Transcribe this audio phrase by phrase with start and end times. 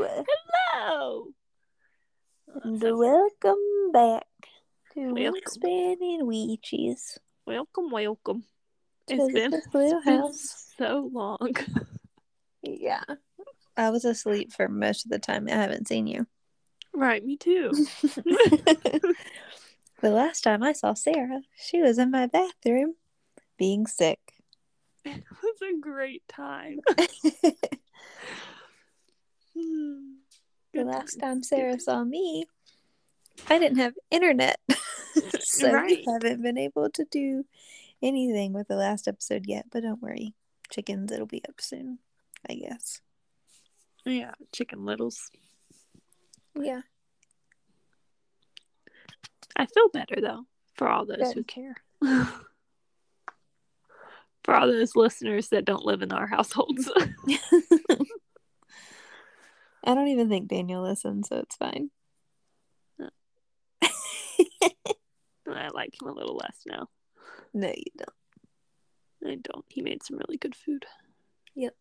[0.00, 1.26] Hello.
[2.62, 4.26] And welcome back
[4.94, 5.16] to Welcome.
[5.16, 7.18] Wingspan and Weechies.
[7.46, 8.44] welcome, welcome.
[9.08, 9.66] It's been, it's
[10.04, 11.56] been so long.
[12.62, 13.04] Yeah.
[13.76, 15.46] I was asleep for most of the time.
[15.48, 16.26] I haven't seen you.
[16.92, 17.70] right, me too.
[18.02, 19.14] the
[20.02, 22.94] last time I saw Sarah, she was in my bathroom
[23.58, 24.20] being sick.
[25.04, 26.80] It was a great time.
[30.74, 30.84] the.
[30.84, 32.46] Last time Sarah saw me,
[33.48, 34.58] I didn't have internet.
[35.40, 35.86] so Right.
[35.98, 37.44] we haven't been able to do
[38.02, 39.66] anything with the last episode yet.
[39.70, 40.34] But don't worry.
[40.70, 41.98] Chickens, it'll be up soon,
[42.48, 43.00] I guess.
[44.04, 45.30] Yeah, chicken littles.
[46.58, 46.82] Yeah.
[49.56, 51.34] I feel better though for all those Good.
[51.34, 51.76] who care.
[54.44, 56.88] for all those listeners that don't live in our households.
[59.88, 61.88] I don't even think Daniel listens, so it's fine.
[63.80, 66.90] I like him a little less now.
[67.54, 69.32] no, you don't.
[69.32, 69.64] I don't.
[69.68, 70.84] He made some really good food.
[71.54, 71.74] Yep.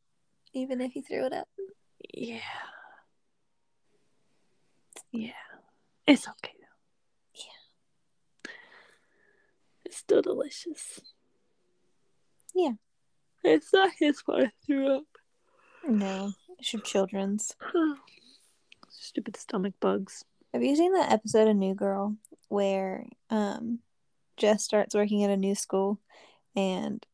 [0.53, 1.49] Even if he threw it up.
[2.13, 2.39] Yeah.
[5.11, 5.19] Hmm.
[5.19, 5.31] Yeah.
[6.07, 6.65] It's okay though.
[7.35, 8.51] Yeah.
[9.83, 11.01] It's still delicious.
[12.55, 12.71] Yeah.
[13.43, 15.03] It's not his fault I threw up.
[15.85, 17.55] No, your children's.
[18.89, 20.23] Stupid stomach bugs.
[20.53, 22.15] Have you seen that episode of New Girl
[22.49, 23.79] where um
[24.37, 25.99] Jess starts working at a new school
[26.55, 27.05] and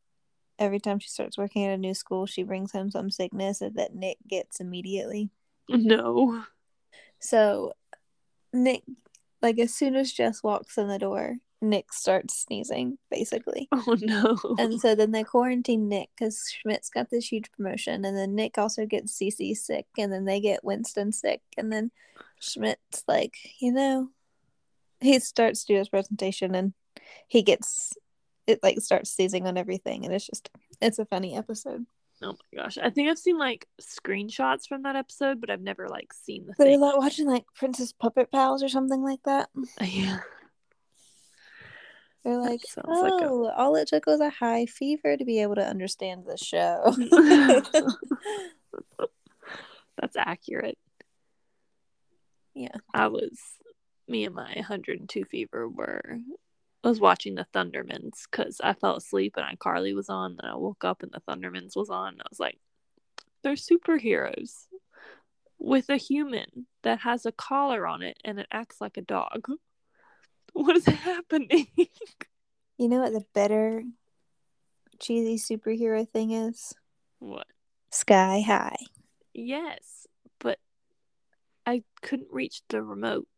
[0.58, 3.94] every time she starts working at a new school she brings home some sickness that
[3.94, 5.30] Nick gets immediately.
[5.68, 6.44] No.
[7.18, 7.72] So
[8.52, 8.82] Nick
[9.42, 11.36] like as soon as Jess walks in the door,
[11.68, 13.68] Nick starts sneezing, basically.
[13.86, 14.38] Oh no.
[14.58, 18.56] And so then they quarantine Nick because Schmidt's got this huge promotion, and then Nick
[18.58, 21.90] also gets CC sick, and then they get Winston sick, and then
[22.40, 24.08] Schmidt's like, you know,
[25.00, 26.72] he starts to do his presentation, and
[27.28, 27.92] he gets
[28.46, 30.50] it like starts seizing on everything, and it's just
[30.80, 31.86] it's a funny episode.
[32.22, 32.78] oh my gosh.
[32.78, 36.54] I think I've seen like screenshots from that episode, but I've never like seen the
[36.58, 39.48] They're like watching like Princess Puppet Pals or something like that.
[39.80, 40.20] yeah.
[42.24, 45.42] They're like, oh, like a- oh, all it took was a high fever to be
[45.42, 46.94] able to understand the show.
[50.00, 50.78] That's accurate.
[52.54, 52.76] Yeah.
[52.94, 53.38] I was
[54.08, 56.18] me and my 102 fever were
[56.84, 60.54] I was watching the Thundermans because I fell asleep and iCarly was on and I
[60.56, 62.58] woke up and the Thundermans was on and I was like,
[63.42, 64.66] they're superheroes
[65.58, 69.46] with a human that has a collar on it and it acts like a dog.
[70.54, 71.66] What is happening?
[71.76, 73.82] you know what the better
[74.98, 76.72] cheesy superhero thing is?
[77.18, 77.46] what?
[77.90, 78.76] Sky High.
[79.34, 80.06] Yes,
[80.38, 80.58] but
[81.66, 83.28] I couldn't reach the remote,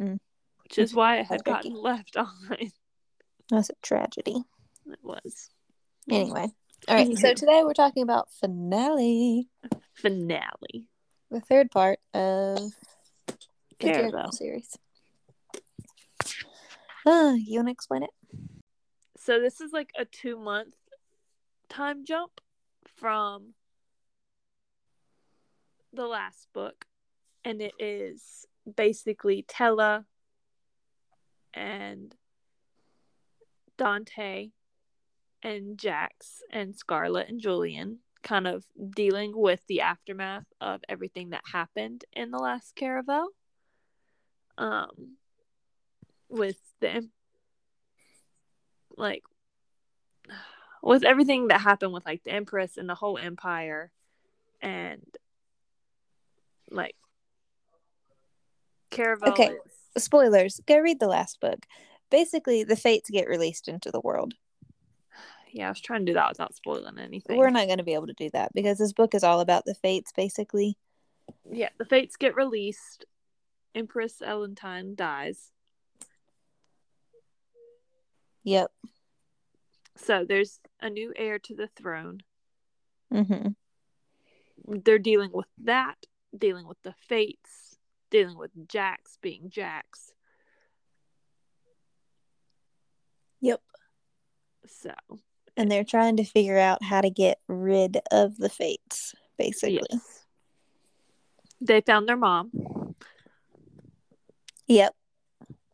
[0.00, 0.18] Mm.
[0.62, 2.28] which is why I had gotten left on.
[3.50, 4.42] That's a tragedy.
[4.86, 5.48] It was
[6.10, 6.48] Anyway.
[6.88, 7.18] All right.
[7.18, 9.48] So today we're talking about finale,
[9.94, 10.86] finale.
[11.30, 12.70] the third part of
[13.80, 14.76] the series.
[17.08, 18.10] Uh, you want to explain it?
[19.16, 20.74] So this is like a two month
[21.70, 22.42] time jump
[22.96, 23.54] from
[25.94, 26.84] the last book,
[27.46, 28.44] and it is
[28.76, 30.04] basically Tella
[31.54, 32.14] and
[33.78, 34.50] Dante
[35.42, 41.44] and Jacks and Scarlett and Julian kind of dealing with the aftermath of everything that
[41.52, 43.28] happened in the last caraval.
[44.58, 45.16] Um
[46.28, 47.08] with the
[48.96, 49.22] like
[50.82, 53.90] with everything that happened with like the empress and the whole empire
[54.60, 55.02] and
[56.70, 56.94] like
[58.90, 59.50] caraval Okay.
[59.96, 60.60] is Spoilers.
[60.66, 61.66] Go read the last book.
[62.10, 64.34] Basically, the fates get released into the world.
[65.50, 67.94] yeah i was trying to do that without spoiling anything We're not going to be
[67.94, 70.76] able to do that because this book is all about the fates, basically.
[71.50, 73.06] yeah the fates get released
[73.74, 75.50] empress elantine dies
[78.44, 78.70] Yep.
[79.96, 82.20] so there's a new heir to the throne
[83.12, 83.48] Mm-hmm.
[84.84, 85.96] they're dealing with that
[86.36, 87.78] dealing with the fates
[88.10, 90.12] dealing with jacks being jacks
[93.40, 93.60] Yep.
[94.66, 94.92] so
[95.56, 99.86] And they're trying to figure out how to get rid of the fates, basically.
[99.90, 100.24] yes.
[101.60, 102.50] they found their mom
[104.66, 104.94] Yep.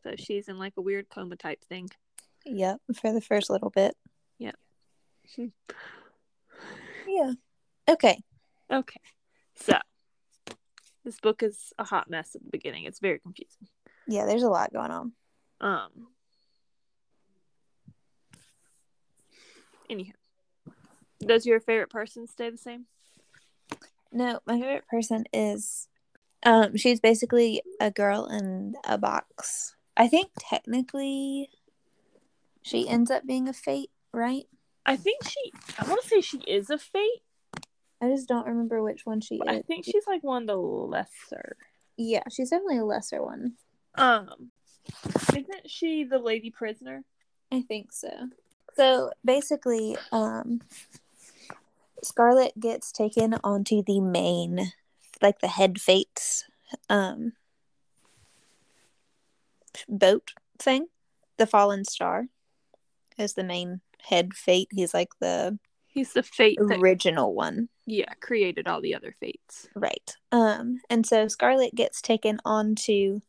[0.05, 1.88] so she's in like a weird coma type thing
[2.44, 2.81] Yep.
[3.00, 3.96] For the first little bit.
[4.38, 4.56] Yep.
[7.06, 7.32] Yeah.
[7.88, 8.19] Okay.
[8.73, 9.00] Okay.
[9.55, 9.79] So
[11.05, 12.85] This book is a hot mess at the beginning.
[12.85, 13.69] It's very confusing.
[14.06, 15.12] Yeah, there's a lot going on.
[15.61, 16.08] Um.
[19.88, 20.14] Anyhow,
[21.20, 22.87] does your favorite person stay the same?
[24.11, 25.88] No, my favorite person is
[26.44, 29.75] um she's basically a girl in a box.
[29.97, 31.50] I think technically
[32.64, 34.46] she ends up being a fate, right?
[34.87, 35.52] I think she.
[35.78, 37.22] I want to say she is a fate.
[38.00, 39.58] I just don't remember which one she But is.
[39.58, 41.56] I think she's like one of the lesser.
[41.96, 43.52] yeah, she's definitely a lesser one.
[43.94, 44.50] Um,
[45.31, 47.05] isn't she the lady prisoner?
[47.52, 48.11] I think so.
[48.76, 50.61] So basically, um,
[52.02, 54.72] Scarlett gets taken onto the main,
[55.22, 56.44] like the head fates,
[56.88, 57.34] um,
[59.88, 60.88] boat thing.
[61.37, 62.26] The Fallen Star
[63.19, 64.69] is the main head fate.
[64.72, 69.69] He's like the He's the fate that original one, yeah created all the other fates.
[69.76, 70.16] right?
[70.32, 73.20] Um, and so Scarlett gets taken onto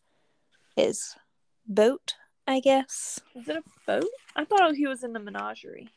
[0.75, 1.15] his
[1.67, 2.15] boat,
[2.47, 3.19] I guess.
[3.35, 4.09] Is it a boat?
[4.35, 5.89] I thought he was in the menagerie.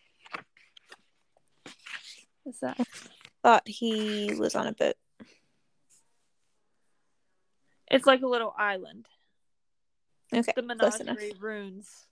[2.46, 2.78] Is that?
[3.42, 4.96] Thought he was on a boat.
[7.90, 9.06] It's like a little island.
[10.34, 12.06] Okay, The close menagerie runes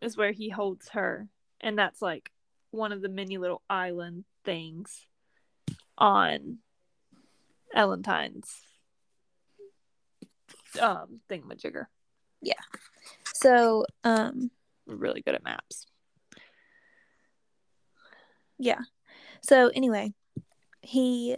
[0.00, 1.28] is where he holds her,
[1.60, 2.30] and that's like
[2.70, 5.06] one of the many little island things
[5.98, 6.58] on
[7.76, 8.50] Elantine's
[10.80, 11.86] um thingamajigger.
[12.42, 12.54] Yeah.
[13.34, 14.50] So, um,
[14.86, 15.86] We're really good at maps.
[18.58, 18.80] Yeah.
[19.42, 20.12] So anyway,
[20.82, 21.36] he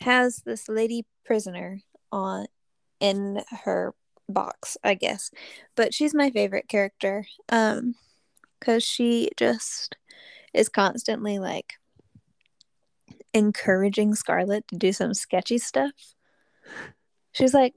[0.00, 1.80] has this lady prisoner
[2.10, 2.46] on
[3.00, 3.94] in her
[4.32, 5.30] box, I guess.
[5.76, 7.94] But she's my favorite character um
[8.60, 9.96] cuz she just
[10.54, 11.74] is constantly like
[13.34, 15.92] encouraging Scarlett to do some sketchy stuff.
[17.32, 17.74] She's like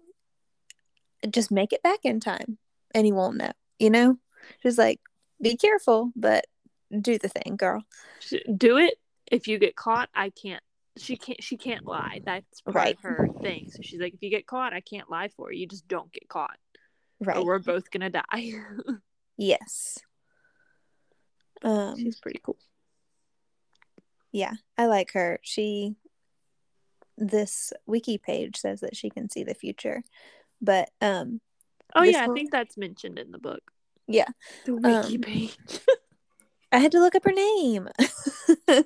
[1.30, 2.58] just make it back in time
[2.94, 4.18] and he won't know, you know?
[4.62, 5.00] She's like
[5.42, 6.46] be careful, but
[7.02, 7.84] do the thing, girl.
[8.56, 8.96] Do it.
[9.32, 10.64] If you get caught, I can't.
[10.98, 11.44] She can't.
[11.44, 12.22] She can't lie.
[12.24, 12.96] That's part Right.
[12.96, 13.70] of her thing.
[13.72, 15.62] So she's like, if you get caught, I can't lie for you.
[15.62, 16.58] You just don't get caught,
[17.20, 17.38] Right.
[17.38, 18.24] or we're both gonna die.
[19.38, 19.98] Yes.
[21.62, 22.58] Um she's pretty cool.
[24.32, 25.40] yeah, I like her.
[25.42, 25.96] She
[27.18, 30.04] this wiki page says that she can see the future.
[30.62, 31.42] But um
[31.94, 33.72] Oh yeah, I think that's mentioned in the book.
[34.08, 34.28] Yeah.
[34.66, 35.58] The wiki Um, page.
[36.72, 37.88] I had to look up her name.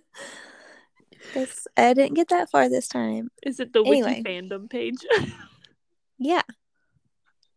[1.34, 3.30] Cuz I didn't get that far this time.
[3.44, 4.98] Is it the wiki fandom page?
[6.22, 6.42] Yeah,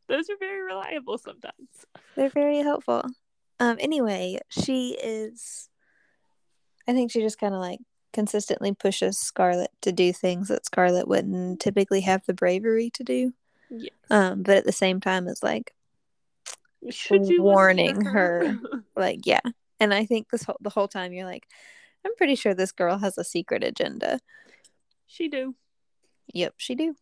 [0.07, 1.69] Those are very reliable sometimes.
[2.15, 3.03] they're very helpful.
[3.59, 5.69] Um anyway, she is
[6.87, 7.81] I think she just kind of like
[8.13, 13.33] consistently pushes Scarlett to do things that Scarlett wouldn't typically have the bravery to do.
[13.71, 13.91] Yes.
[14.11, 15.75] Um but at the same time it's like
[16.91, 18.59] Should you warning her.
[18.97, 19.41] like yeah
[19.81, 21.49] and i think this whole the whole time you're like
[22.05, 24.19] i'm pretty sure this girl has a secret agenda
[25.07, 25.55] she do.
[26.33, 26.95] yep she do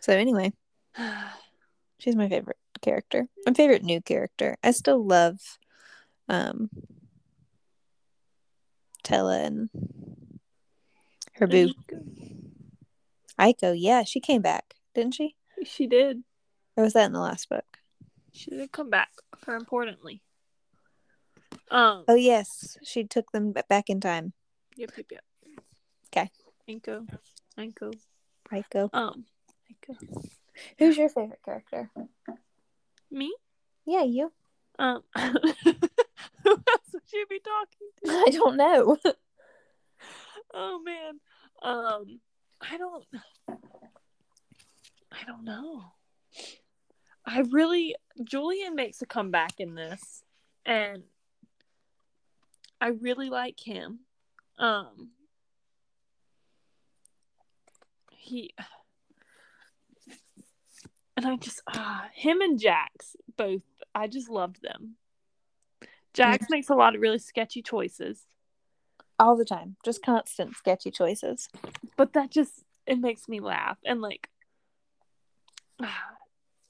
[0.00, 0.52] so anyway
[1.98, 5.58] she's my favorite character my favorite new character i still love
[6.28, 6.68] um
[9.02, 9.70] Tella and
[11.34, 11.72] her boo
[13.38, 16.22] Aiko yeah she came back didn't she She did.
[16.76, 17.64] or was that in the last book
[18.32, 19.08] She did come back.
[19.46, 20.22] Her importantly.
[21.70, 22.04] Um.
[22.08, 24.32] oh yes she took them back in time
[24.76, 24.90] Yep.
[24.96, 25.06] Yep.
[25.12, 25.24] yep.
[26.08, 26.30] Okay.
[26.68, 27.06] Anko.
[27.58, 27.90] Anko.
[28.52, 29.24] Aiko Um.
[29.68, 30.00] Anko.
[30.78, 31.90] who's your favorite character
[33.10, 33.34] Me.
[33.86, 34.32] yeah you
[34.78, 35.02] Um.
[35.16, 38.10] who else would you be talking to?
[38.10, 38.96] i don't know
[40.52, 41.20] Oh man.
[41.62, 42.18] Um.
[42.60, 43.04] I don't.
[45.12, 45.84] I don't know.
[47.24, 50.22] I really Julian makes a comeback in this,
[50.66, 51.04] and
[52.80, 54.00] I really like him.
[54.58, 55.10] Um.
[58.12, 58.54] He.
[61.16, 63.62] And I just ah him and Jacks both
[63.94, 64.96] I just loved them.
[66.14, 68.24] Jacks makes a lot of really sketchy choices.
[69.18, 71.48] all the time just constant sketchy choices
[71.96, 74.28] but that just it makes me laugh and like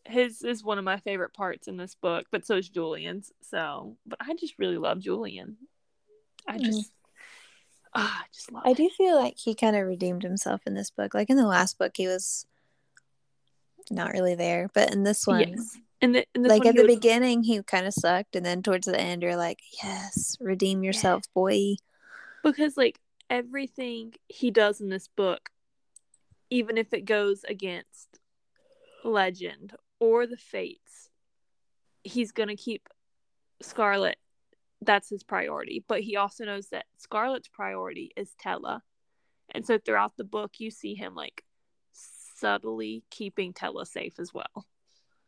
[0.04, 3.96] his is one of my favorite parts in this book but so is julian's so
[4.04, 5.56] but i just really love julian
[6.48, 6.64] i Mm.
[6.64, 6.92] just
[7.94, 8.74] ah, i just love i him.
[8.76, 11.78] do feel like he kind of redeemed himself in this book like in the last
[11.78, 12.46] book he was
[13.90, 16.82] not really there but in this one yes and the, in this like at the
[16.84, 20.82] was- beginning he kind of sucked and then towards the end you're like yes redeem
[20.84, 21.74] yourself boy
[22.44, 25.50] because like everything he does in this book
[26.50, 28.18] even if it goes against
[29.04, 31.10] legend or the fates,
[32.02, 32.88] he's going to keep
[33.62, 34.18] Scarlett.
[34.82, 35.84] That's his priority.
[35.86, 38.82] But he also knows that Scarlett's priority is Tella.
[39.52, 41.44] And so throughout the book, you see him like
[41.92, 44.66] subtly keeping Tella safe as well.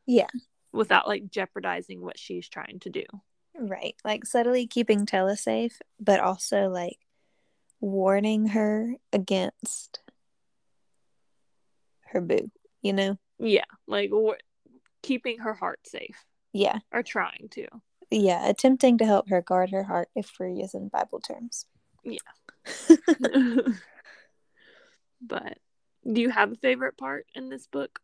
[0.07, 0.29] Yeah.
[0.73, 3.05] Without like jeopardizing what she's trying to do.
[3.59, 3.95] Right.
[4.05, 6.99] Like subtly keeping Tella safe, but also like
[7.81, 10.01] warning her against
[12.07, 13.19] her boo, you know?
[13.39, 13.65] Yeah.
[13.87, 14.39] Like war-
[15.03, 16.25] keeping her heart safe.
[16.53, 16.79] Yeah.
[16.93, 17.67] Or trying to.
[18.13, 18.49] Yeah.
[18.49, 21.67] Attempting to help her guard her heart, if we're using Bible terms.
[22.05, 22.19] Yeah.
[25.21, 25.59] but
[26.11, 28.01] do you have a favorite part in this book?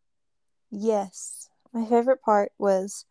[0.71, 1.49] Yes.
[1.73, 3.05] My favorite part was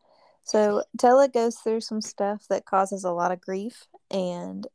[0.44, 4.66] so Tella goes through some stuff that causes a lot of grief, and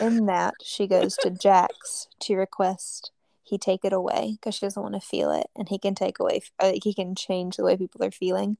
[0.00, 3.10] in that she goes to Jacks to request
[3.46, 6.18] he take it away because she doesn't want to feel it, and he can take
[6.18, 8.56] away, uh, he can change the way people are feeling.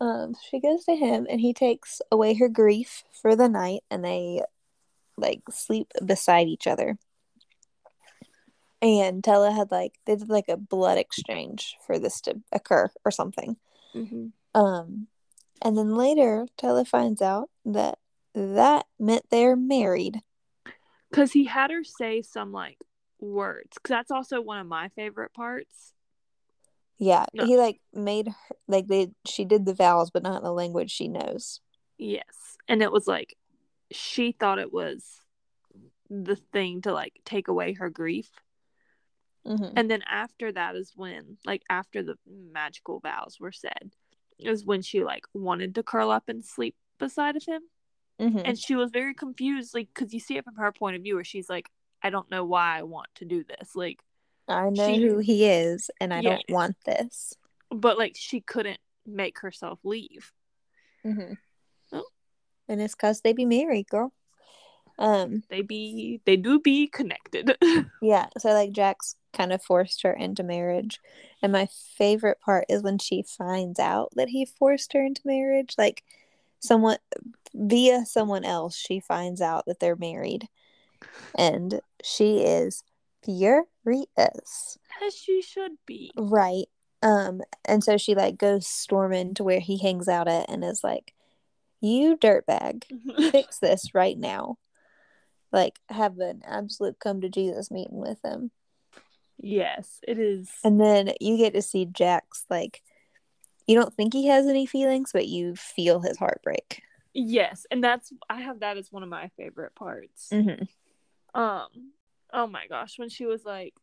[0.00, 4.04] Um, she goes to him, and he takes away her grief for the night, and
[4.04, 4.42] they
[5.16, 6.98] like sleep beside each other.
[8.80, 13.10] And Tella had like they did like a blood exchange for this to occur or
[13.10, 13.56] something.
[13.94, 14.26] Mm-hmm.
[14.60, 15.08] Um,
[15.60, 17.98] and then later, Tella finds out that
[18.34, 20.20] that meant they're married.
[21.10, 22.78] Because he had her say some like
[23.18, 23.70] words.
[23.74, 25.92] Because that's also one of my favorite parts.
[26.98, 27.44] Yeah, No.
[27.46, 30.90] he like made her like they she did the vows, but not in the language
[30.90, 31.60] she knows.
[31.96, 32.56] Yes.
[32.68, 33.36] And it was like
[33.90, 35.04] she thought it was
[36.10, 38.30] the thing to like take away her grief.
[39.46, 39.76] Mm-hmm.
[39.76, 43.92] And then after that is when, like, after the magical vows were said,
[44.38, 47.62] is when she like wanted to curl up and sleep beside of him.
[48.20, 48.40] Mm-hmm.
[48.44, 51.14] And she was very confused, like, because you see it from her point of view,
[51.14, 51.70] where she's like,
[52.02, 53.74] I don't know why I want to do this.
[53.74, 54.00] Like,
[54.48, 57.34] I know she- who he is, and I don't want this.
[57.70, 60.32] but like, she couldn't make herself leave.
[61.04, 61.34] Mm-hmm.
[61.92, 62.04] Oh.
[62.68, 64.12] And it's cause they be married, girl.
[64.98, 67.56] Um, They be, they do be connected.
[68.02, 68.26] yeah.
[68.38, 70.98] So like Jacks kind of forced her into marriage,
[71.42, 75.74] and my favorite part is when she finds out that he forced her into marriage.
[75.78, 76.02] Like
[76.58, 76.98] someone
[77.54, 80.48] via someone else, she finds out that they're married,
[81.36, 82.82] and she is
[83.24, 83.66] furious.
[85.04, 86.12] As she should be.
[86.16, 86.66] Right.
[87.02, 90.82] Um, and so she like goes storming to where he hangs out at and is
[90.82, 91.14] like,
[91.80, 92.84] You dirtbag,
[93.30, 94.58] fix this right now.
[95.52, 98.50] Like have an absolute come to Jesus meeting with him.
[99.38, 100.50] yes, it is.
[100.64, 102.82] And then you get to see Jacks like
[103.68, 106.82] you don't think he has any feelings, but you feel his heartbreak.
[107.12, 110.28] Yes, and that's I have that as one of my favorite parts.
[110.32, 110.64] Mm-hmm.
[111.38, 111.92] Um,
[112.32, 113.74] oh my gosh, when she was like,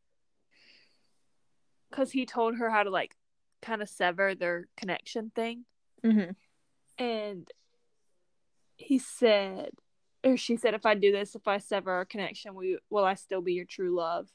[1.90, 3.16] because he told her how to like
[3.62, 5.66] kind of sever their connection thing,
[6.04, 6.32] Mm-hmm.
[7.04, 7.48] and
[8.78, 9.70] he said,
[10.24, 13.16] or she said, if I do this, if I sever our connection, we, will I
[13.16, 14.28] still be your true love?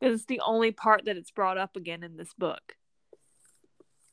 [0.00, 2.74] Because it's the only part that it's brought up again in this book.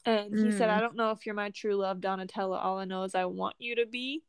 [0.06, 0.74] And he said, Mm.
[0.78, 2.64] I don't know if you're my true love, Donatella.
[2.64, 4.22] All I know is I want you to be.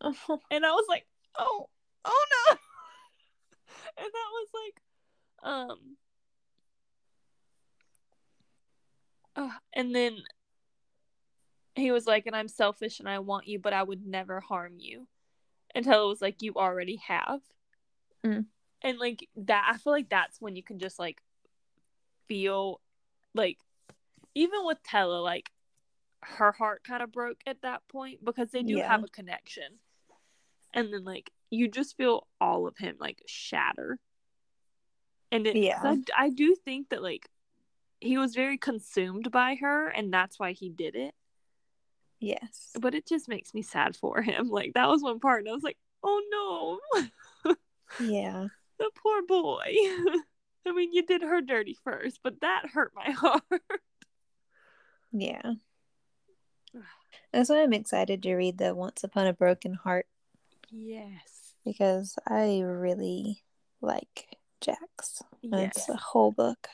[0.00, 1.06] And I was like,
[1.38, 1.68] oh,
[2.04, 2.56] oh no.
[3.98, 4.82] And that was like,
[5.42, 5.96] um,
[9.36, 10.18] uh, and then
[11.74, 14.74] he was like, and I'm selfish and I want you, but I would never harm
[14.78, 15.06] you.
[15.74, 17.40] And Tella was like, you already have.
[18.24, 18.46] Mm.
[18.82, 21.20] And like that, I feel like that's when you can just like
[22.26, 22.80] feel
[23.34, 23.58] like,
[24.34, 25.50] even with Tella, like
[26.22, 28.88] her heart kind of broke at that point because they do Yeah.
[28.88, 29.78] have a connection.
[30.74, 33.98] And then like you just feel all of him like shatter.
[35.30, 35.80] And it, Yeah.
[35.82, 37.28] I, I do think that like
[38.00, 41.14] he was very consumed by her and that's why he did it.
[42.20, 42.70] Yes.
[42.80, 44.48] But it just makes me sad for him.
[44.50, 46.80] Like that was one part and I was like, oh
[47.44, 47.54] no,
[48.00, 48.46] Yeah.
[48.78, 49.62] the poor boy.
[50.66, 53.42] I mean, you did her dirty first, but that hurt my heart.
[55.12, 55.54] Yeah.
[57.32, 60.06] That's why I'm excited to read the Once Upon a Broken Heart
[60.70, 61.37] yes.
[61.68, 63.42] Because I really
[63.82, 65.22] like Jacks.
[65.42, 65.76] Yes.
[65.76, 66.68] It's a whole book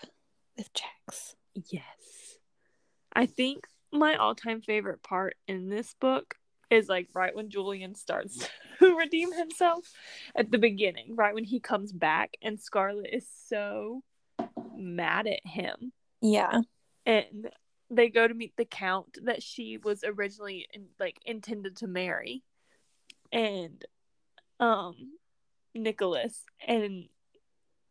[0.56, 1.34] with Jacks.
[1.54, 2.38] Yes.
[3.12, 6.36] I think my all time favorite part in this book
[6.70, 8.48] is like right when Julian starts
[8.78, 9.84] to redeem himself
[10.36, 14.02] at the beginning, right when he comes back and Scarlett is so
[14.76, 15.92] mad at him.
[16.20, 16.60] Yeah.
[17.04, 17.50] And
[17.90, 22.42] they go to meet the count that she was originally in, like intended to marry.
[23.32, 23.84] And
[24.64, 24.94] um
[25.74, 27.08] Nicholas and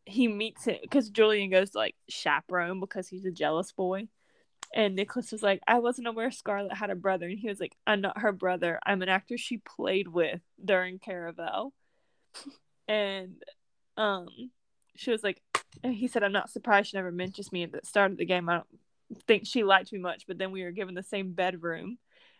[0.06, 4.08] he meets him because Julian goes to, like chaperone because he's a jealous boy.
[4.74, 7.28] And Nicholas was like, I wasn't aware Scarlett had a brother.
[7.28, 8.80] And he was like, I'm not her brother.
[8.84, 11.70] I'm an actor she played with during Caraval.
[12.88, 13.42] and
[13.96, 14.28] um
[14.96, 15.40] she was like
[15.82, 18.48] he said, I'm not surprised she never mentions me at the start of the game.
[18.48, 21.98] I don't think she liked me much, but then we were given the same bedroom.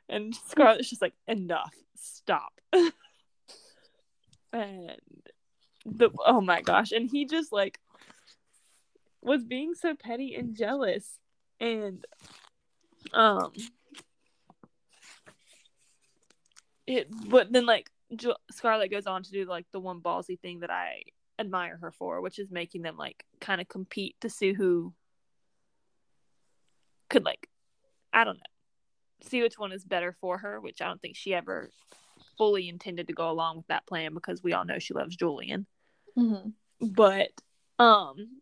[0.08, 1.74] And Scarlett's just like, enough.
[1.96, 2.52] Stop.
[4.54, 4.96] and
[5.84, 6.92] the oh my gosh.
[6.92, 7.78] And he just like
[9.20, 11.18] was being so petty and jealous.
[11.60, 12.04] And
[13.12, 13.52] um
[16.86, 17.90] it but then like
[18.50, 21.02] Scarlett goes on to do like the one ballsy thing that I
[21.38, 24.94] admire her for, which is making them like kind of compete to see who
[27.10, 27.48] could like
[28.12, 28.42] I don't know
[29.22, 31.70] see which one is better for her, which I don't think she ever
[32.36, 35.66] fully intended to go along with that plan because we all know she loves Julian.
[36.18, 36.50] Mm-hmm.
[36.88, 37.30] But
[37.78, 38.40] um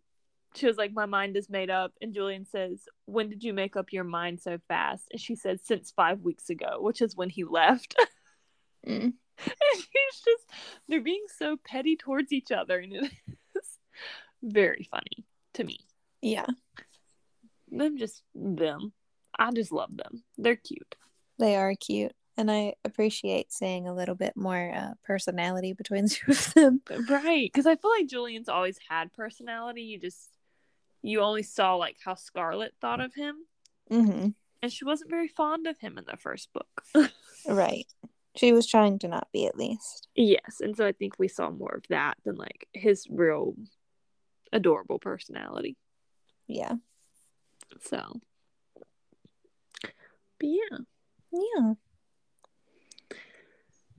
[0.54, 1.92] she was like, My mind is made up.
[2.00, 5.06] And Julian says, When did you make up your mind so fast?
[5.10, 7.94] And she said, Since five weeks ago, which is when he left.
[8.86, 9.02] mm.
[9.02, 10.50] and he's just
[10.88, 13.04] they're being so petty towards each other and it
[13.56, 13.78] is
[14.42, 15.78] very funny to me
[16.20, 16.46] yeah
[17.70, 18.92] them just them
[19.38, 20.96] i just love them they're cute
[21.38, 26.10] they are cute and i appreciate seeing a little bit more uh, personality between the
[26.26, 30.30] two of them right because i feel like julian's always had personality you just
[31.02, 33.36] you only saw like how scarlett thought of him
[33.90, 34.28] mm-hmm.
[34.62, 36.84] and she wasn't very fond of him in the first book
[37.48, 37.86] right
[38.34, 40.08] she was trying to not be, at least.
[40.14, 43.54] Yes, and so I think we saw more of that than like his real
[44.52, 45.76] adorable personality.
[46.46, 46.74] Yeah.
[47.80, 48.20] So.
[49.82, 49.92] But
[50.40, 50.78] yeah.
[51.32, 51.72] Yeah.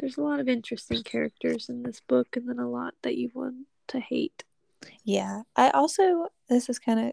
[0.03, 3.31] There's a lot of interesting characters in this book and then a lot that you
[3.33, 4.43] want to hate.
[5.05, 5.43] Yeah.
[5.55, 7.11] I also this is kind of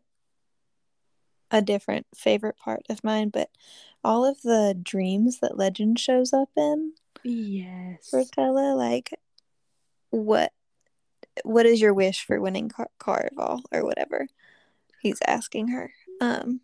[1.53, 3.49] a different favorite part of mine, but
[4.03, 8.11] all of the dreams that Legend shows up in Yes.
[8.13, 9.17] Rotella, like
[10.11, 10.53] what
[11.45, 14.27] what is your wish for winning Car- Caraval or whatever?
[15.01, 15.93] He's asking her.
[16.21, 16.63] Um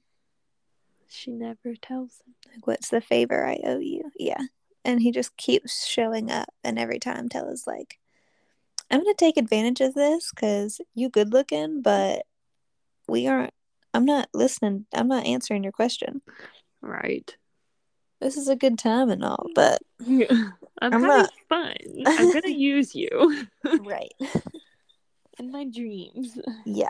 [1.09, 2.35] she never tells him.
[2.53, 4.11] Like what's the favor I owe you?
[4.19, 4.43] Yeah.
[4.87, 7.99] And he just keeps showing up and every time Tella's like
[8.91, 12.25] I'm going to take advantage of this cuz you good looking, but
[13.09, 13.55] we aren't
[13.93, 14.87] I'm not listening.
[14.95, 16.23] I'm not answering your question.
[16.81, 17.37] Right
[18.21, 21.31] this is a good time and all, but I'm, I'm not...
[21.49, 21.75] fun.
[22.07, 23.47] I'm gonna use you.
[23.65, 24.13] right.
[25.39, 26.39] In my dreams.
[26.65, 26.89] Yeah.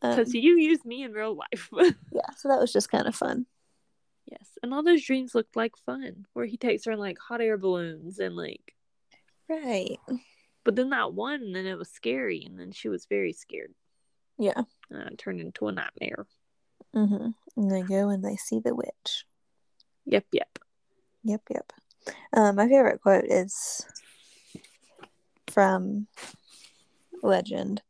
[0.00, 1.68] Because um, you use me in real life.
[2.10, 3.44] yeah, so that was just kind of fun.
[4.30, 4.58] Yes.
[4.62, 6.26] And all those dreams looked like fun.
[6.32, 8.74] Where he takes her in like hot air balloons and like
[9.48, 9.98] Right.
[10.62, 13.74] But then that one and then it was scary and then she was very scared.
[14.38, 14.62] Yeah.
[14.90, 16.26] And it turned into a nightmare.
[16.94, 17.30] Mm-hmm.
[17.56, 19.24] And they go and they see the witch.
[20.06, 20.58] Yep, yep.
[21.24, 21.72] Yep, yep.
[22.32, 23.84] Um, my favorite quote is
[25.48, 26.06] from
[27.22, 27.82] Legend,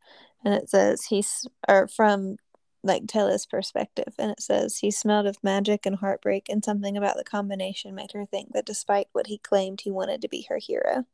[0.44, 2.36] and it says he's or from
[2.82, 7.16] like Tella's perspective, and it says he smelled of magic and heartbreak, and something about
[7.16, 10.58] the combination made her think that despite what he claimed, he wanted to be her
[10.58, 11.04] hero.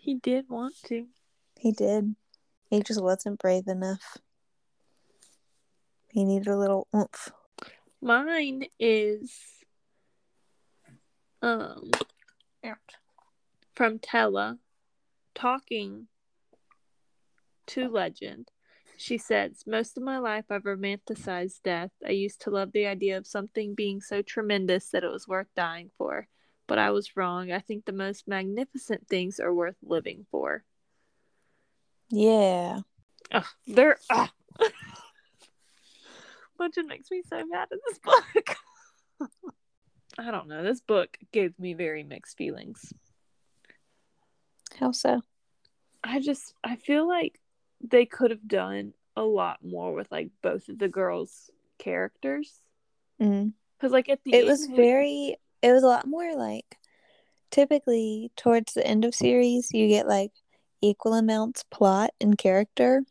[0.00, 1.06] He did want to.
[1.58, 2.16] He did.
[2.70, 4.18] He just wasn't brave enough.
[6.08, 7.30] He needed a little oomph.
[8.00, 9.32] Mine is
[11.42, 11.90] um
[13.74, 14.58] from Tella
[15.34, 16.08] talking
[17.66, 18.50] to Legend.
[18.96, 21.90] She says, Most of my life I've romanticized death.
[22.06, 25.48] I used to love the idea of something being so tremendous that it was worth
[25.54, 26.28] dying for.
[26.66, 27.52] But I was wrong.
[27.52, 30.64] I think the most magnificent things are worth living for.
[32.10, 32.80] Yeah.
[33.32, 33.98] Ugh, they're.
[34.10, 34.30] Ugh.
[36.56, 38.56] Which makes me so mad at this book.
[40.18, 40.62] I don't know.
[40.62, 42.94] This book gave me very mixed feelings.
[44.80, 45.20] How so?
[46.02, 47.38] I just I feel like
[47.80, 52.52] they could have done a lot more with like both of the girls' characters.
[53.18, 53.88] Because mm-hmm.
[53.88, 56.76] like at the it was very it was a lot more like
[57.50, 60.32] typically towards the end of series you get like
[60.82, 63.02] equal amounts plot and character.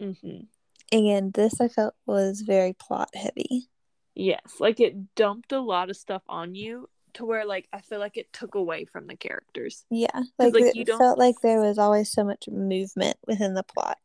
[0.00, 0.44] Mm-hmm.
[0.92, 3.68] And this I felt was very plot heavy.
[4.14, 7.98] Yes, like it dumped a lot of stuff on you to where like I feel
[7.98, 9.84] like it took away from the characters.
[9.90, 13.98] Yeah, like, like it felt like there was always so much movement within the plot.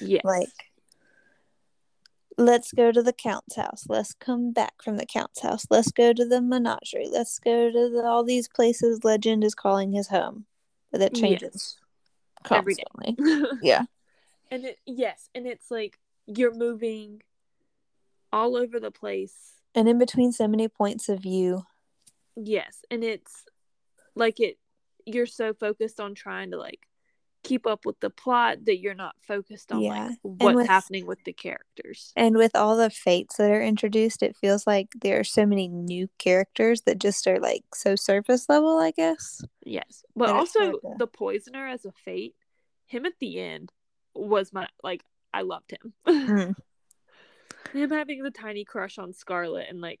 [0.00, 0.48] Yeah, like
[2.38, 3.84] let's go to the count's house.
[3.88, 5.66] Let's come back from the count's house.
[5.68, 7.08] Let's go to the menagerie.
[7.10, 10.46] Let's go to the, all these places legend is calling his home.
[10.90, 12.44] But that changes yes.
[12.44, 13.16] constantly.
[13.62, 13.84] yeah.
[14.50, 17.22] And it yes, and it's like you're moving
[18.32, 19.34] all over the place.
[19.74, 21.64] And in between so many points of view.
[22.40, 23.44] Yes, and it's
[24.14, 24.58] like it
[25.06, 26.80] you're so focused on trying to like
[27.44, 30.08] keep up with the plot that you're not focused on Yeah.
[30.08, 32.12] like what's with- happening with the characters.
[32.16, 35.66] And with all the fates that are introduced, it feels like there are so many
[35.68, 39.40] new characters that just are like so surface level, I guess.
[39.64, 40.04] Yes.
[40.14, 42.34] But also the poisoner as a fate,
[42.86, 43.72] him at the end
[44.14, 45.94] was my like I loved him.
[46.06, 46.54] Mm.
[47.72, 50.00] him having the tiny crush on Scarlett and like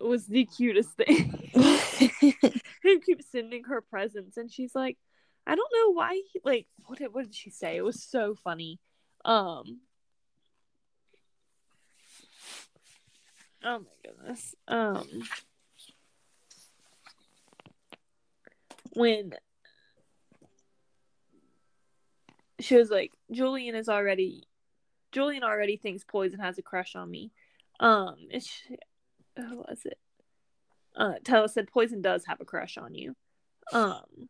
[0.00, 1.32] was the cutest thing.
[2.82, 4.98] Him keeps sending her presents and she's like,
[5.46, 7.76] I don't know why he like what did what did she say?
[7.76, 8.80] It was so funny.
[9.24, 9.80] Um
[13.64, 14.54] Oh my goodness.
[14.68, 15.06] Um
[18.94, 19.32] when
[22.60, 24.44] she was like, Julian is already
[25.12, 27.30] Julian already thinks Poison has a crush on me.
[27.78, 28.76] Um she,
[29.36, 29.98] who was it?
[30.94, 33.14] Uh Tella said Poison does have a crush on you.
[33.72, 34.28] Um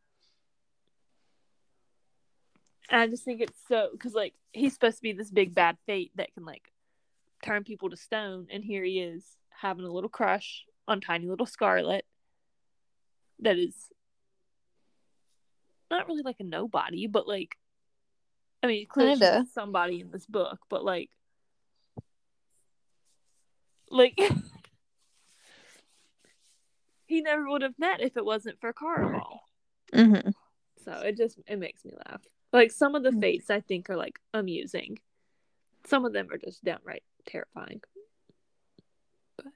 [2.89, 5.77] and I just think it's so because like he's supposed to be this big bad
[5.87, 6.73] fate that can like
[7.45, 11.47] turn people to stone, and here he is having a little crush on tiny little
[11.47, 12.05] Scarlett.
[13.41, 13.75] That is
[15.91, 17.57] not really like a nobody, but like
[18.63, 21.11] I mean, clearly somebody in this book, but like,
[23.91, 24.19] like
[27.07, 29.39] he never would have met if it wasn't for Caraval.
[29.95, 30.31] hmm
[30.85, 32.23] So it just it makes me laugh.
[32.53, 33.21] Like some of the Mm.
[33.21, 34.99] fates I think are like amusing.
[35.87, 37.81] Some of them are just downright terrifying.
[39.37, 39.47] But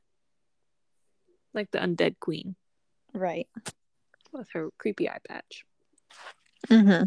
[1.54, 2.54] like the undead queen
[3.12, 3.48] Right.
[4.32, 5.64] with her creepy eye patch.
[6.68, 7.04] hmm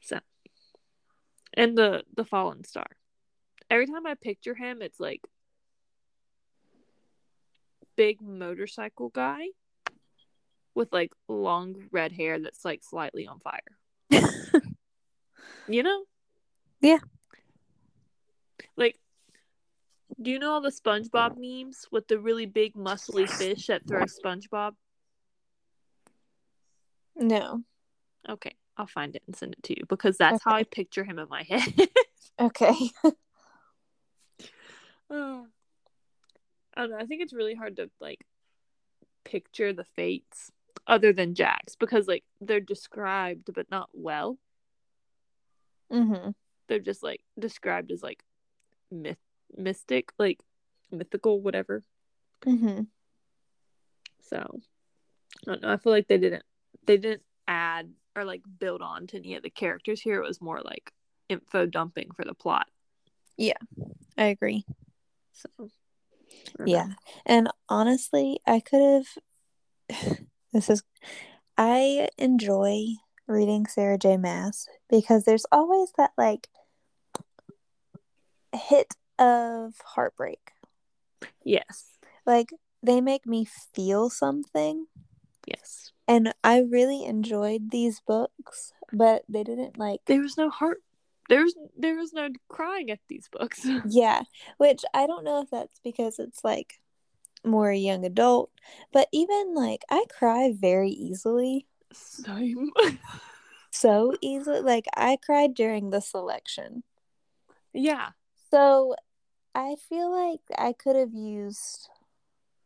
[0.00, 0.20] So
[1.54, 2.86] and the the fallen star.
[3.68, 5.20] Every time I picture him, it's like
[8.00, 9.48] big motorcycle guy
[10.74, 13.60] with like long red hair that's like slightly on fire.
[15.68, 16.02] You know?
[16.80, 16.98] Yeah.
[18.76, 18.98] Like,
[20.20, 24.02] do you know all the SpongeBob memes with the really big muscly fish that throw
[24.02, 24.72] SpongeBob?
[27.14, 27.62] No.
[28.28, 31.18] Okay, I'll find it and send it to you because that's how I picture him
[31.18, 31.88] in my head.
[32.40, 32.74] Okay.
[35.12, 35.46] Oh.
[36.74, 36.98] I don't know.
[36.98, 38.24] I think it's really hard to like
[39.24, 40.50] picture the fates
[40.86, 44.38] other than Jacks because like they're described but not well.
[45.92, 46.30] Mm-hmm.
[46.68, 48.22] They're just like described as like
[48.90, 49.18] myth
[49.56, 50.40] mystic, like
[50.90, 51.84] mythical, whatever.
[52.42, 52.82] Mm-hmm.
[54.22, 54.60] So
[55.46, 55.72] I don't know.
[55.72, 56.44] I feel like they didn't
[56.86, 60.22] they didn't add or like build on to any of the characters here.
[60.22, 60.92] It was more like
[61.28, 62.68] info dumping for the plot.
[63.36, 63.54] Yeah,
[64.16, 64.64] I agree.
[65.32, 65.70] So
[66.64, 66.88] Yeah.
[67.26, 69.04] And honestly, I could
[69.88, 70.18] have.
[70.52, 70.82] this is.
[71.56, 72.84] I enjoy
[73.26, 74.16] reading Sarah J.
[74.16, 76.48] Maas because there's always that like
[78.54, 80.52] hit of heartbreak.
[81.44, 81.98] Yes.
[82.26, 82.50] Like
[82.82, 84.86] they make me feel something.
[85.46, 85.92] Yes.
[86.08, 90.00] And I really enjoyed these books, but they didn't like.
[90.06, 90.82] There was no heart
[91.30, 93.66] there's there was no crying at these books.
[93.86, 94.22] Yeah,
[94.58, 96.74] which I don't know if that's because it's like
[97.44, 98.50] more young adult,
[98.92, 101.66] but even like I cry very easily.
[101.92, 102.70] Same.
[103.70, 104.60] So easily.
[104.60, 106.82] Like I cried during the selection.
[107.72, 108.10] yeah.
[108.50, 108.94] So
[109.54, 111.88] I feel like I could have used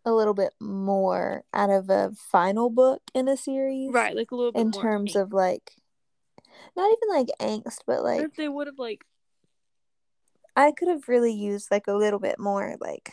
[0.07, 3.93] a little bit more out of a final book in a series.
[3.93, 5.21] Right, like a little bit In terms angst.
[5.23, 5.73] of like
[6.77, 9.05] not even like angst, but Or like if they would have like
[10.57, 13.13] I could have really used like a little bit more like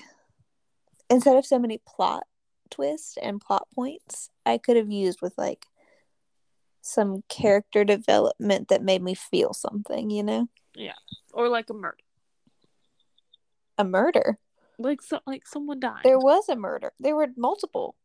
[1.09, 2.23] instead of so many plot
[2.69, 5.65] twists and plot points, I could have used with like
[6.81, 10.47] some character development that made me feel something, you know?
[10.75, 10.93] Yeah.
[11.33, 11.97] Or like a murder.
[13.77, 14.39] A murder.
[14.79, 16.01] Like so like someone died.
[16.03, 16.93] There was a murder.
[16.99, 17.95] There were multiple.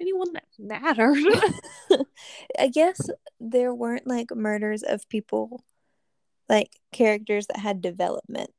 [0.00, 1.18] Anyone that mattered.
[2.58, 5.64] I guess there weren't like murders of people
[6.48, 8.50] like characters that had development,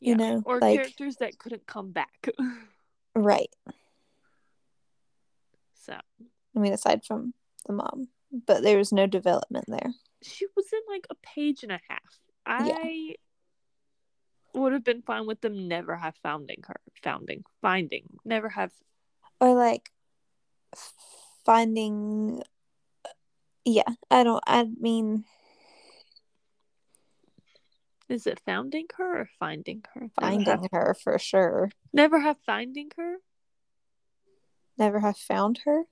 [0.00, 0.42] you know?
[0.46, 2.28] or like characters that couldn't come back.
[3.14, 3.50] right.
[5.74, 7.34] so I mean aside from
[7.66, 8.08] the mom,
[8.46, 9.92] but there was no development there.
[10.22, 12.20] she was in like a page and a half.
[12.46, 13.16] I
[14.54, 18.70] would have been fine with them never have founding her founding finding never have
[19.40, 19.90] or like
[21.44, 22.42] finding
[23.64, 25.24] yeah i don't i mean
[28.08, 30.08] Is it founding her or finding her?
[30.20, 31.70] Finding have, her for sure.
[31.92, 33.16] never have finding her.
[34.76, 35.84] Never have found her.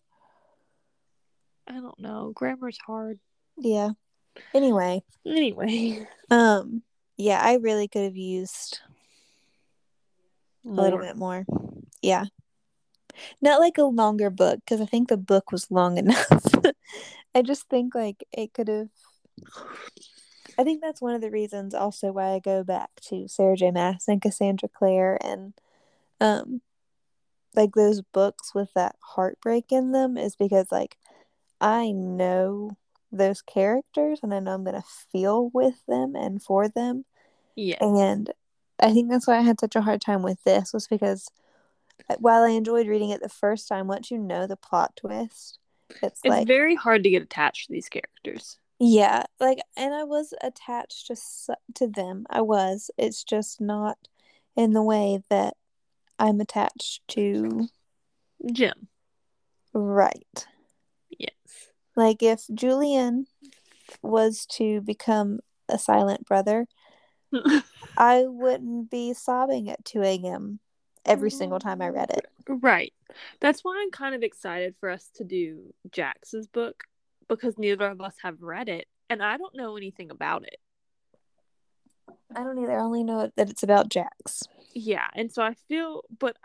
[1.66, 2.32] I don't know.
[2.34, 3.18] Grammar's hard.
[3.56, 3.90] Yeah.
[4.54, 6.82] Anyway, Anyway, um,
[7.16, 8.80] yeah, I really could have used
[10.66, 11.44] a little bit more.
[12.00, 12.24] Yeah.
[13.40, 16.42] Not like a longer book because I think the book was long enough.
[17.34, 18.88] I just think like it could have.
[20.58, 23.70] I think that's one of the reasons also why I go back to Sarah J.
[23.70, 25.54] Maas and Cassandra Clare and
[26.20, 26.60] um
[27.54, 30.98] like those books with that heartbreak in them is because like
[31.60, 32.76] I know
[33.10, 37.04] those characters and I know I'm gonna feel with them and for them
[37.54, 37.76] Yeah.
[37.80, 38.30] and
[38.78, 41.28] I think that's why I had such a hard time with this was because
[42.18, 45.58] while I enjoyed reading it the first time, once you know the plot twist,
[45.90, 48.58] it's, It's like very hard to get attached to these characters.
[48.78, 51.16] yeah, like and I was attached to
[51.74, 52.26] to them.
[52.30, 52.90] I was.
[52.96, 53.98] It's just not
[54.56, 55.54] in the way that
[56.18, 57.68] I'm attached to
[58.52, 58.88] Jem.
[59.72, 60.46] right.
[61.18, 61.32] Yes.
[61.96, 63.26] Like if Julian
[64.02, 66.66] was to become a silent brother,
[67.96, 70.60] I wouldn't be sobbing at 2 a.m.
[71.04, 72.26] every single time I read it.
[72.48, 72.92] Right.
[73.40, 76.84] That's why I'm kind of excited for us to do Jacks's book
[77.28, 80.56] because neither of us have read it and I don't know anything about it.
[82.34, 82.72] I don't either.
[82.78, 84.42] I only know that it's about Jacks.
[84.74, 86.36] Yeah, and so I feel but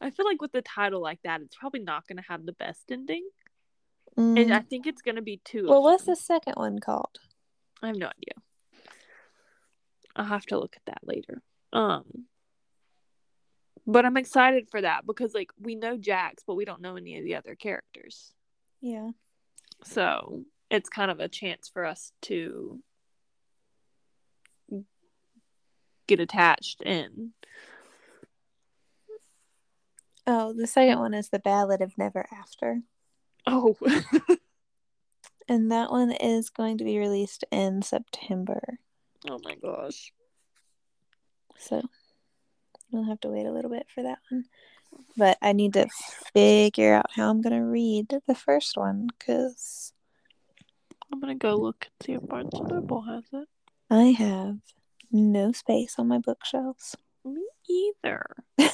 [0.00, 2.52] I feel like with the title like that it's probably not going to have the
[2.52, 3.28] best ending
[4.16, 5.68] and I think it's going to be two Mm.
[5.68, 7.20] well, what's the second one called?
[7.80, 8.42] I have no idea.
[10.16, 11.42] I'll have to look at that later.
[11.72, 12.24] Um
[13.88, 17.18] but I'm excited for that because like we know Jacks but we don't know any
[17.18, 18.32] of the other characters.
[18.80, 19.10] Yeah.
[19.84, 22.80] So it's kind of a chance for us to
[26.06, 27.32] get attached in.
[30.26, 32.82] Oh, the second one is The Ballad of Never After.
[33.46, 33.76] Oh,
[35.48, 38.78] And that one is going to be released in September.
[39.28, 40.12] oh my gosh.
[41.58, 41.82] So
[42.90, 44.44] we'll have to wait a little bit for that one.
[45.16, 45.88] But I need to
[46.32, 49.92] figure out how I'm going to read the first one because
[51.12, 53.48] I'm gonna go look and see if Barnes and Noble has it.
[53.90, 54.58] I have
[55.10, 56.96] no space on my bookshelves.
[57.24, 58.24] Me either.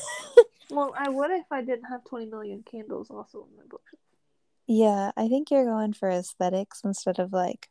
[0.70, 4.00] well, I would if I didn't have 20 million candles also in my bookshelf.
[4.66, 7.68] yeah, I think you're going for aesthetics instead of like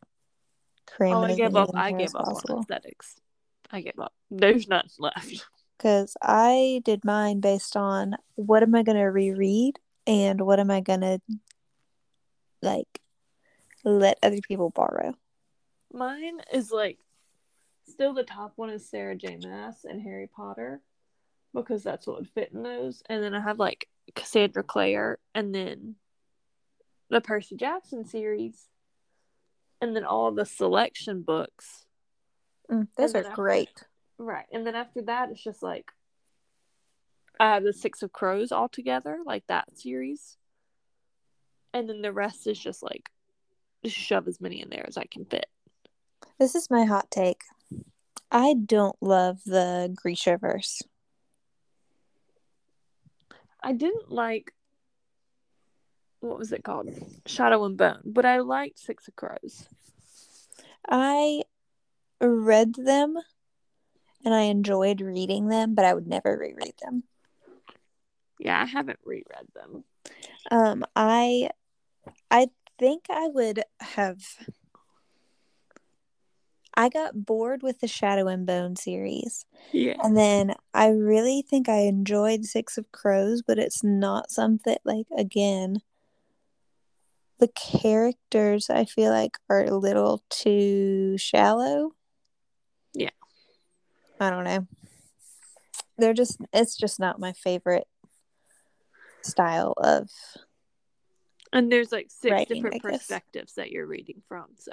[0.87, 1.69] cram Oh, I gave up.
[1.73, 3.15] I gave up on aesthetics.
[3.69, 4.13] I gave up.
[4.31, 5.45] There's none left.
[5.83, 10.71] Because I did mine based on what am I going to reread and what am
[10.71, 11.19] I going to
[12.61, 13.01] like
[13.83, 15.13] let other people borrow.
[15.91, 16.99] Mine is like
[17.85, 19.37] still the top one is Sarah J.
[19.43, 20.79] Maas and Harry Potter
[21.53, 23.03] because that's what would fit in those.
[23.09, 25.95] And then I have like Cassandra Clare and then
[27.09, 28.69] the Percy Jackson series
[29.81, 31.85] and then all the selection books.
[32.71, 33.83] Mm, those are great.
[34.17, 34.45] Right.
[34.51, 35.91] And then after that it's just like
[37.39, 40.37] I have the Six of Crows all together, like that series.
[41.73, 43.09] And then the rest is just like
[43.83, 45.47] just shove as many in there as I can fit.
[46.39, 47.41] This is my hot take.
[48.31, 50.81] I don't love the Grisha verse.
[53.61, 54.53] I didn't like
[56.19, 56.89] what was it called?
[57.25, 59.67] Shadow and Bone, but I liked Six of Crows.
[60.87, 61.43] I
[62.21, 63.17] read them
[64.23, 67.03] and I enjoyed reading them, but I would never reread them.
[68.39, 69.83] Yeah, I haven't reread them.
[70.51, 71.49] Um, I
[72.29, 72.47] I
[72.79, 74.21] think I would have
[76.75, 79.45] I got bored with the Shadow and Bone series.
[79.71, 79.95] Yeah.
[80.03, 85.07] And then I really think I enjoyed Six of Crows, but it's not something like
[85.15, 85.81] again
[87.39, 91.91] the characters I feel like are a little too shallow.
[94.19, 94.67] I don't know.
[95.97, 97.87] They're just it's just not my favorite
[99.21, 100.09] style of
[101.51, 104.71] And there's like six Writing, different perspectives that you're reading from, so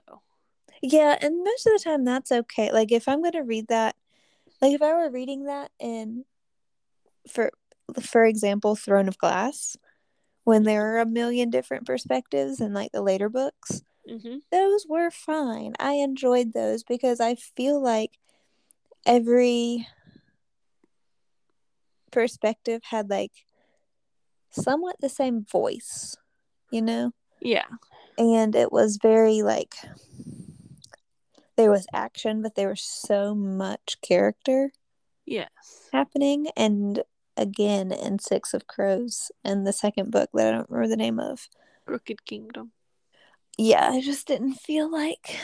[0.82, 2.72] Yeah, and most of the time that's okay.
[2.72, 3.96] Like if I'm gonna read that,
[4.60, 6.24] like if I were reading that in,
[7.28, 7.50] for
[8.00, 9.76] for example, Throne of Glass,
[10.44, 14.38] when there are a million different perspectives in like the later books, mm-hmm.
[14.50, 15.74] those were fine.
[15.78, 18.19] I enjoyed those because I feel like
[19.06, 19.86] every
[22.10, 23.32] perspective had like
[24.50, 26.16] somewhat the same voice,
[26.70, 27.12] you know?
[27.40, 27.66] yeah.
[28.18, 29.74] and it was very like
[31.56, 34.72] there was action, but there was so much character
[35.26, 35.88] Yes.
[35.92, 36.48] happening.
[36.56, 37.02] And
[37.36, 41.20] again, in Six of Crows and the second book that I don't remember the name
[41.20, 41.48] of.
[41.86, 42.72] Crooked Kingdom.
[43.58, 45.36] Yeah, I just didn't feel like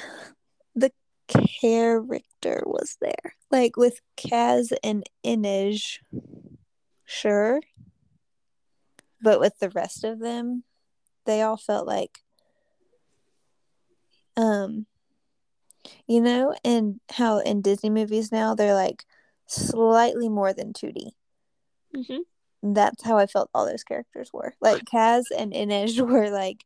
[1.28, 3.34] character was there.
[3.50, 5.98] Like with Kaz and Inej,
[7.04, 7.60] sure.
[9.22, 10.64] But with the rest of them,
[11.24, 12.20] they all felt like
[14.36, 14.86] um
[16.06, 19.04] you know, and how in Disney movies now they're like
[19.46, 21.12] slightly more than 2D.
[21.96, 22.74] Mm-hmm.
[22.74, 24.54] That's how I felt all those characters were.
[24.60, 26.64] Like Kaz and Inej were like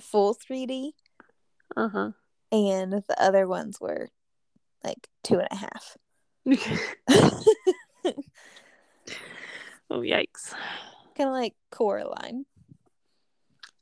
[0.00, 0.92] full 3D,
[1.76, 2.10] Uh huh.
[2.52, 4.08] And the other ones were
[4.82, 5.96] like two and a half.
[9.90, 10.54] oh yikes!
[11.16, 12.46] kind of like Coraline.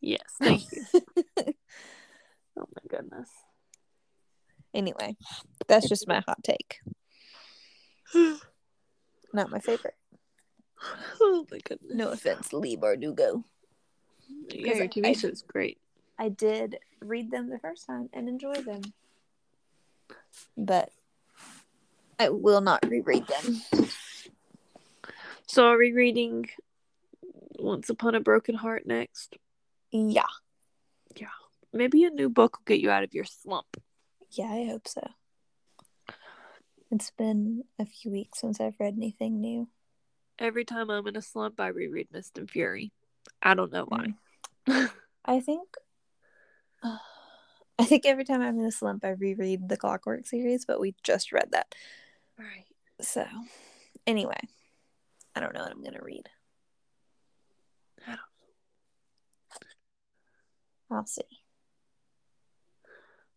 [0.00, 0.84] Yes, thank you.
[0.94, 3.30] oh my goodness.
[4.74, 5.16] Anyway,
[5.66, 6.78] that's just my hot take.
[9.32, 9.94] Not my favorite.
[11.20, 11.94] Oh my goodness.
[11.94, 13.44] No offense, Leigh Bardugo.
[14.48, 15.78] Yeah, your TV I- show's great.
[16.18, 18.82] I did read them the first time and enjoy them.
[20.56, 20.90] But
[22.18, 23.62] I will not reread them.
[25.46, 26.48] So are we reading
[27.58, 29.36] Once Upon a Broken Heart next?
[29.90, 30.22] Yeah.
[31.16, 31.28] Yeah.
[31.72, 33.76] Maybe a new book will get you out of your slump.
[34.32, 35.08] Yeah, I hope so.
[36.90, 39.68] It's been a few weeks since I've read anything new.
[40.38, 42.92] Every time I'm in a slump, I reread Mist and Fury.
[43.42, 44.14] I don't know why.
[44.66, 44.90] Mm.
[45.24, 45.68] I think
[47.78, 50.94] I think every time I'm in a slump I reread the Clockwork series, but we
[51.02, 51.74] just read that.
[52.38, 52.64] right.
[53.00, 53.24] So
[54.06, 54.40] anyway,
[55.34, 56.28] I don't know what I'm gonna read.
[58.06, 58.18] I don't
[60.90, 60.96] know.
[60.96, 61.22] I'll see.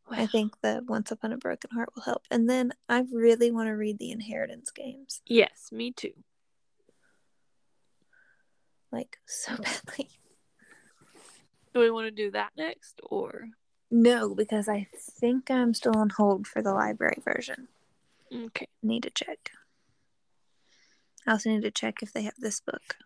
[0.09, 2.23] I think the Once Upon a Broken Heart will help.
[2.29, 5.21] And then I really want to read the Inheritance games.
[5.25, 6.11] Yes, me too.
[8.91, 10.09] Like so badly.
[11.73, 13.45] Do we want to do that next or
[13.89, 17.67] No, because I think I'm still on hold for the library version.
[18.33, 18.67] okay.
[18.83, 19.51] Need to check.
[21.27, 22.97] I also need to check if they have this book.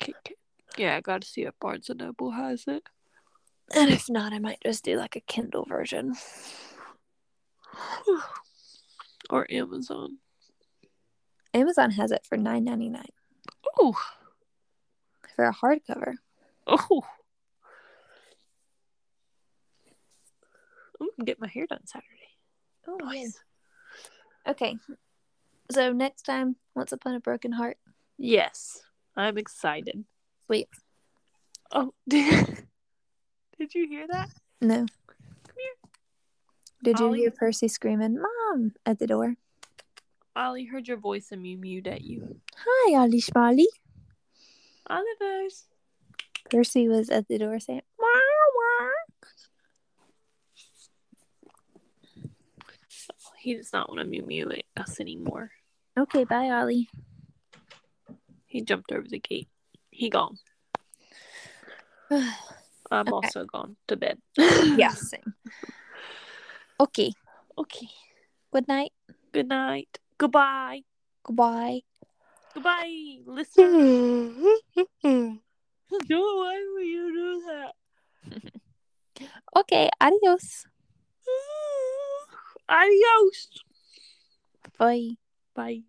[0.00, 0.34] Okay, okay.
[0.78, 2.88] Yeah, I gotta see if Barnes and Noble has it.
[3.74, 6.14] And if not, I might just do like a Kindle version.
[9.30, 10.18] or Amazon.
[11.52, 13.08] Amazon has it for nine ninety nine
[13.78, 13.96] Oh,
[15.34, 16.14] for a hardcover.
[16.66, 17.02] oh.
[21.00, 22.08] I'm gonna get my hair done Saturday.
[22.86, 23.38] Oh, Nice.
[24.46, 24.76] Okay.
[25.70, 27.78] So next time, Once Upon a Broken Heart.
[28.18, 28.82] Yes,
[29.16, 30.04] I'm excited.
[30.46, 30.68] Sweet.
[31.72, 32.66] Oh, did,
[33.58, 34.28] did you hear that?
[34.60, 34.76] No.
[34.76, 35.90] Come here.
[36.82, 39.36] Did you hear Percy screaming, Mom, at the door?
[40.36, 42.40] Ollie heard your voice and mew mewed at you.
[42.56, 43.66] Hi, Ollie Schmolly.
[44.90, 45.64] Oliver's.
[46.50, 47.82] Percy was at the door saying,
[53.44, 55.50] He does not want to mew mew at us anymore.
[55.98, 56.88] Okay, bye, Ollie.
[58.46, 59.48] He jumped over the gate.
[59.90, 60.38] He gone.
[62.10, 62.32] I'm
[62.90, 63.10] Okay.
[63.12, 64.16] also gone to bed.
[64.80, 65.34] yeah, same.
[66.80, 67.12] Okay.
[67.58, 67.88] Okay.
[68.50, 68.92] Good night.
[69.30, 69.98] Good night.
[70.16, 70.80] Goodbye.
[71.22, 71.82] Goodbye.
[72.54, 73.68] Goodbye, listener.
[73.68, 74.80] no,
[76.40, 77.74] why would you do that?
[79.54, 80.64] Okay, adios.
[82.68, 83.48] Adios.
[84.78, 85.16] Bye.
[85.54, 85.84] Bye.